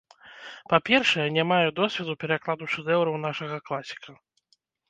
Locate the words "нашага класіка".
3.29-4.09